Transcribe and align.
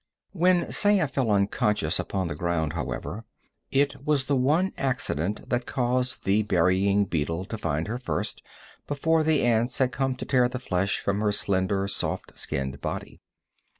When 0.31 0.71
Saya 0.71 1.07
fell 1.07 1.29
unconscious 1.29 1.99
upon 1.99 2.27
the 2.27 2.33
ground, 2.33 2.73
however, 2.73 3.23
it 3.69 4.03
was 4.03 4.25
the 4.25 4.35
one 4.35 4.73
accident 4.75 5.47
that 5.49 5.67
caused 5.67 6.23
the 6.23 6.41
burying 6.41 7.05
beetle 7.05 7.45
to 7.45 7.55
find 7.59 7.87
her 7.87 7.99
first, 7.99 8.41
before 8.87 9.23
the 9.23 9.43
ants 9.43 9.77
had 9.77 9.91
come 9.91 10.15
to 10.15 10.25
tear 10.25 10.49
the 10.49 10.57
flesh 10.57 10.97
from 10.99 11.19
her 11.21 11.31
slender, 11.31 11.87
soft 11.87 12.35
skinned 12.35 12.81
body. 12.81 13.21